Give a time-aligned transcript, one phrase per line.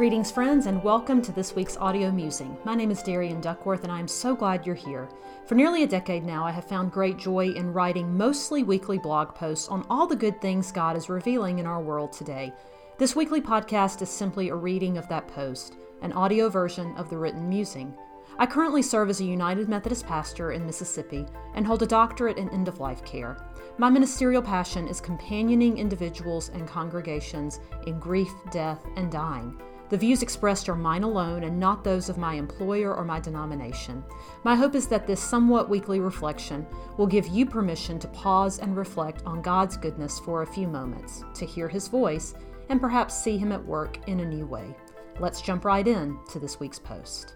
[0.00, 2.56] Greetings, friends, and welcome to this week's audio musing.
[2.64, 5.10] My name is Darian Duckworth, and I am so glad you're here.
[5.44, 9.34] For nearly a decade now, I have found great joy in writing mostly weekly blog
[9.34, 12.50] posts on all the good things God is revealing in our world today.
[12.96, 17.18] This weekly podcast is simply a reading of that post, an audio version of the
[17.18, 17.94] written musing.
[18.38, 22.48] I currently serve as a United Methodist pastor in Mississippi and hold a doctorate in
[22.48, 23.36] end of life care.
[23.76, 29.60] My ministerial passion is companioning individuals and congregations in grief, death, and dying.
[29.90, 34.04] The views expressed are mine alone and not those of my employer or my denomination.
[34.44, 36.64] My hope is that this somewhat weekly reflection
[36.96, 41.24] will give you permission to pause and reflect on God's goodness for a few moments,
[41.34, 42.34] to hear His voice,
[42.68, 44.76] and perhaps see Him at work in a new way.
[45.18, 47.34] Let's jump right in to this week's post.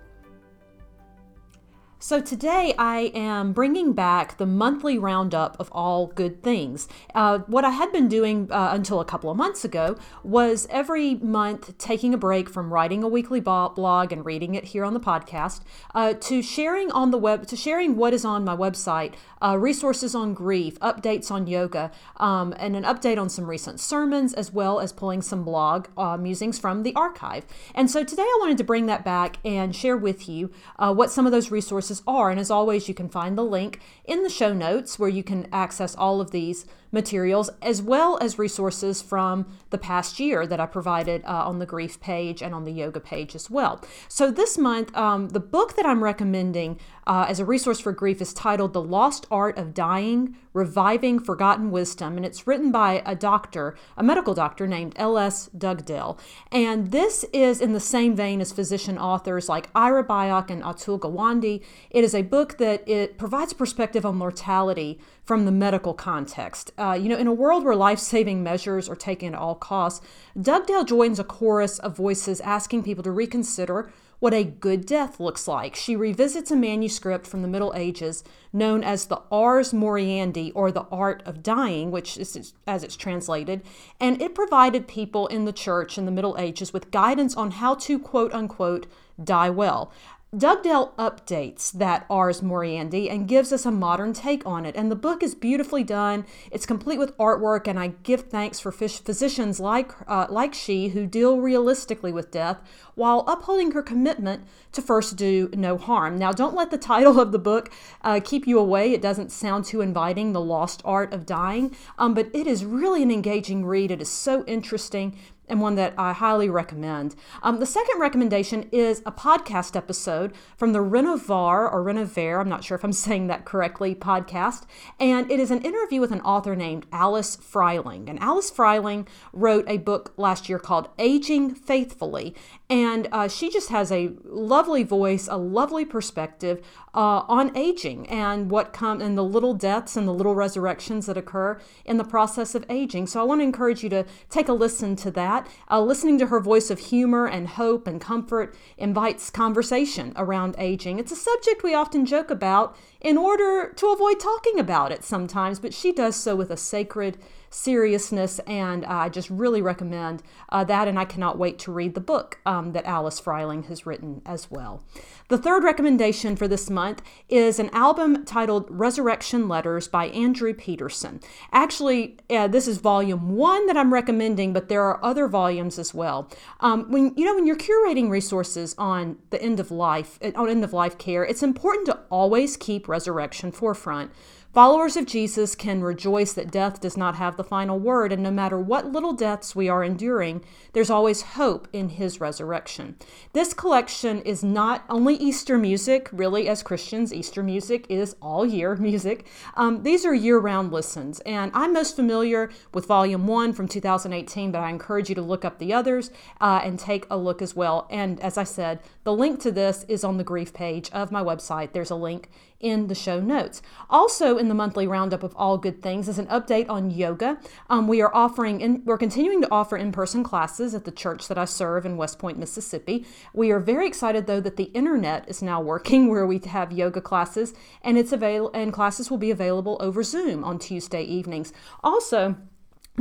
[2.04, 6.86] So, today I am bringing back the monthly roundup of all good things.
[7.14, 11.14] Uh, what I had been doing uh, until a couple of months ago was every
[11.14, 15.00] month taking a break from writing a weekly blog and reading it here on the
[15.00, 15.62] podcast
[15.94, 20.14] uh, to sharing on the web, to sharing what is on my website, uh, resources
[20.14, 24.78] on grief, updates on yoga, um, and an update on some recent sermons, as well
[24.78, 27.46] as pulling some blog uh, musings from the archive.
[27.74, 31.10] And so today I wanted to bring that back and share with you uh, what
[31.10, 32.30] some of those resources are.
[32.30, 35.48] And as always, you can find the link in the show notes where you can
[35.52, 40.66] access all of these materials as well as resources from the past year that I
[40.66, 43.82] provided uh, on the grief page and on the yoga page as well.
[44.08, 48.22] So this month, um, the book that I'm recommending uh, as a resource for grief
[48.22, 53.16] is titled The Lost Art of Dying Reviving Forgotten Wisdom, and it's written by a
[53.16, 55.50] doctor, a medical doctor named L.S.
[55.58, 56.16] Dugdale.
[56.52, 61.00] And this is in the same vein as physician authors like Ira Byock and Atul
[61.00, 61.60] Gawande.
[61.90, 66.72] It is a book that it provides a perspective on mortality from the medical context.
[66.78, 70.04] Uh, you know, in a world where life saving measures are taken at all costs,
[70.40, 73.90] Dugdale joins a chorus of voices asking people to reconsider
[74.24, 75.76] what a good death looks like.
[75.76, 78.24] She revisits a manuscript from the Middle Ages
[78.54, 83.62] known as the Ars Moriendi, or the Art of Dying, which is as it's translated,
[84.00, 87.74] and it provided people in the church in the Middle Ages with guidance on how
[87.74, 88.86] to quote unquote
[89.22, 89.92] die well.
[90.36, 94.74] Dugdale updates that Ars Moriendi and gives us a modern take on it.
[94.74, 96.26] And the book is beautifully done.
[96.50, 101.06] It's complete with artwork, and I give thanks for physicians like, uh, like she who
[101.06, 102.60] deal realistically with death
[102.94, 106.18] while upholding her commitment to first do no harm.
[106.18, 107.70] Now, don't let the title of the book
[108.02, 108.92] uh, keep you away.
[108.92, 113.02] It doesn't sound too inviting, The Lost Art of Dying, um, but it is really
[113.02, 113.90] an engaging read.
[113.90, 115.16] It is so interesting
[115.48, 117.14] and one that I highly recommend.
[117.42, 122.64] Um, the second recommendation is a podcast episode from the Renovar or Renovaire, I'm not
[122.64, 124.64] sure if I'm saying that correctly, podcast.
[124.98, 128.08] And it is an interview with an author named Alice Fryling.
[128.08, 132.34] And Alice Fryling wrote a book last year called Aging Faithfully.
[132.70, 138.50] And uh, she just has a lovely voice, a lovely perspective uh, on aging and
[138.50, 142.54] what come and the little deaths and the little resurrections that occur in the process
[142.54, 143.06] of aging.
[143.06, 145.48] So I want to encourage you to take a listen to that that.
[145.70, 150.98] Uh, listening to her voice of humor and hope and comfort invites conversation around aging.
[150.98, 155.60] It's a subject we often joke about in order to avoid talking about it sometimes,
[155.60, 157.18] but she does so with a sacred
[157.54, 160.88] seriousness, and I just really recommend uh, that.
[160.88, 164.50] And I cannot wait to read the book um, that Alice Fryling has written as
[164.50, 164.82] well.
[165.28, 171.20] The third recommendation for this month is an album titled Resurrection Letters by Andrew Peterson.
[171.52, 175.94] Actually, uh, this is volume one that I'm recommending, but there are other volumes as
[175.94, 176.30] well.
[176.60, 180.64] Um, when you know when you're curating resources on the end of life, on end
[180.64, 184.12] of life care, it's important to always keep resurrection forefront.
[184.54, 188.30] Followers of Jesus can rejoice that death does not have the final word, and no
[188.30, 190.44] matter what little deaths we are enduring,
[190.74, 192.94] there's always hope in his resurrection.
[193.32, 198.76] This collection is not only Easter music, really, as Christians, Easter music is all year
[198.90, 199.26] music.
[199.56, 204.52] Um, these are year round listens, and I'm most familiar with Volume 1 from 2018,
[204.52, 207.56] but I encourage you to look up the others uh, and take a look as
[207.56, 207.88] well.
[207.90, 211.24] And as I said, the link to this is on the grief page of my
[211.24, 211.72] website.
[211.72, 212.30] There's a link
[212.64, 213.60] in the show notes.
[213.90, 217.38] Also, in the monthly roundup of all good things is an update on yoga.
[217.68, 221.36] Um, we are offering, in, we're continuing to offer in-person classes at the church that
[221.36, 223.04] I serve in West Point, Mississippi.
[223.34, 227.02] We are very excited though that the internet is now working, where we have yoga
[227.02, 227.52] classes,
[227.82, 231.52] and it's available, and classes will be available over Zoom on Tuesday evenings.
[231.82, 232.36] Also.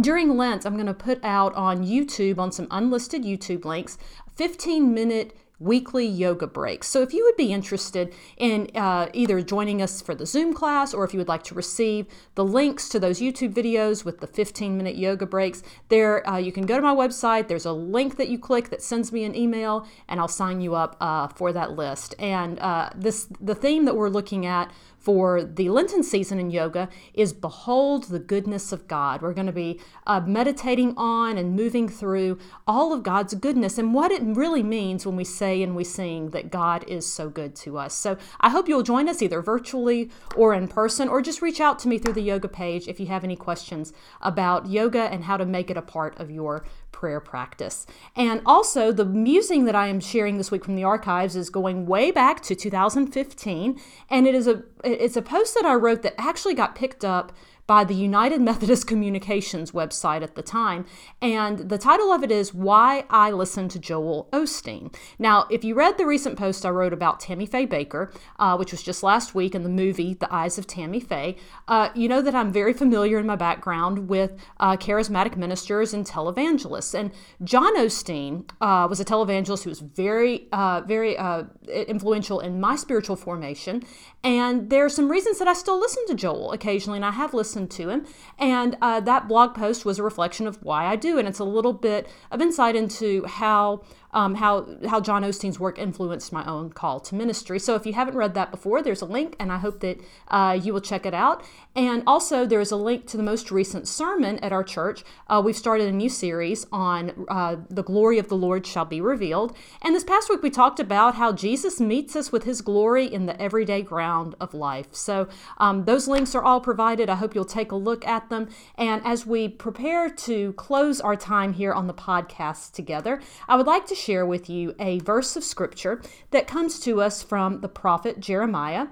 [0.02, 4.00] During Lent, I'm going to put out on YouTube, on some unlisted YouTube links,
[4.38, 6.88] 15 minute weekly yoga breaks.
[6.88, 10.94] So if you would be interested in uh, either joining us for the Zoom class
[10.94, 14.28] or if you would like to receive the links to those YouTube videos with the
[14.28, 17.48] 15 minute yoga breaks, there uh, you can go to my website.
[17.48, 20.76] There's a link that you click that sends me an email, and I'll sign you
[20.76, 22.16] up uh, for that list.
[22.20, 24.72] And uh, this the theme that we're looking at
[25.04, 29.22] for the Lenten season in yoga is Behold the Goodness of God.
[29.22, 33.94] We're going to be uh, meditating on and moving through all of God's goodness and
[33.94, 37.54] what it really means when we say and we sing that God is so good
[37.58, 37.94] to us.
[37.94, 41.80] So I hope you'll join us either virtually or in person, or just reach out
[41.80, 43.92] to me through the yoga page if you have any questions
[44.22, 46.64] about yoga and how to make it a part of your
[46.94, 47.86] prayer practice.
[48.16, 51.86] And also, the musing that I am sharing this week from the archives is going
[51.86, 54.64] way back to 2015, and it is a
[55.00, 57.32] it's a post that I wrote that actually got picked up
[57.66, 60.86] by the United Methodist Communications website at the time.
[61.22, 64.94] And the title of it is Why I Listen to Joel Osteen.
[65.18, 68.72] Now, if you read the recent post I wrote about Tammy Faye Bakker, uh, which
[68.72, 71.38] was just last week in the movie The Eyes of Tammy Faye,
[71.68, 76.06] uh, you know that I'm very familiar in my background with uh, charismatic ministers and
[76.06, 76.94] televangelists.
[76.94, 77.12] And
[77.44, 82.76] John Osteen uh, was a televangelist who was very, uh, very uh, influential in my
[82.76, 83.84] spiritual formation.
[84.24, 87.34] And there are some reasons that I still listen to Joel occasionally, and I have
[87.34, 88.06] listened listen to him.
[88.40, 91.20] And uh, that blog post was a reflection of why I do.
[91.20, 93.84] And it's a little bit of insight into how
[94.14, 97.60] um, how how John Osteen's work influenced my own call to ministry.
[97.60, 100.58] So if you haven't read that before, there's a link, and I hope that uh,
[100.62, 101.44] you will check it out.
[101.76, 105.04] And also, there is a link to the most recent sermon at our church.
[105.28, 109.02] Uh, we've started a new series on uh, the glory of the Lord shall be
[109.02, 109.56] revealed.
[109.82, 113.26] And this past week, we talked about how Jesus meets us with His glory in
[113.26, 114.88] the everyday ground of life.
[114.92, 115.28] So
[115.58, 117.10] um, those links are all provided.
[117.10, 118.48] I hope you'll take a look at them.
[118.76, 123.20] And as we prepare to close our time here on the podcast together,
[123.50, 126.02] I would like to share with you a verse of scripture
[126.32, 128.88] that comes to us from the prophet Jeremiah.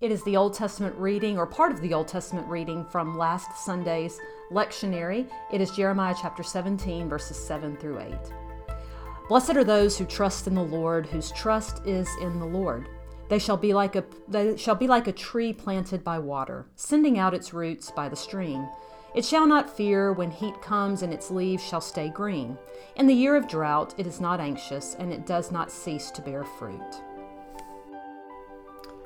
[0.00, 3.62] It is the Old Testament reading, or part of the Old Testament reading from last
[3.62, 4.18] Sunday's
[4.50, 5.30] lectionary.
[5.52, 8.14] It is Jeremiah chapter 17, verses 7 through 8.
[9.28, 12.88] Blessed are those who trust in the Lord, whose trust is in the Lord.
[13.32, 17.18] They shall be like a they shall be like a tree planted by water, sending
[17.18, 18.68] out its roots by the stream.
[19.14, 22.58] It shall not fear when heat comes, and its leaves shall stay green.
[22.94, 26.20] In the year of drought, it is not anxious, and it does not cease to
[26.20, 27.02] bear fruit.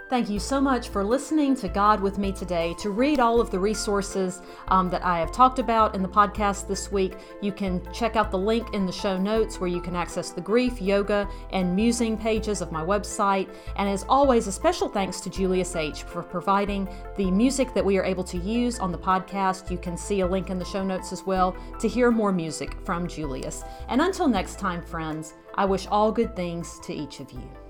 [0.08, 2.74] Thank you so much for listening to God with me today.
[2.78, 6.68] To read all of the resources um, that I have talked about in the podcast
[6.68, 9.96] this week, you can check out the link in the show notes where you can
[9.96, 13.52] access the grief, yoga, and musing pages of my website.
[13.74, 16.04] And as always, a special thanks to Julius H.
[16.04, 19.72] for providing the music that we are able to use on the podcast.
[19.72, 22.76] You can see a link in the show notes as well to hear more music
[22.84, 23.64] from Julius.
[23.88, 27.65] And until next time, friends, I wish all good things to each of you.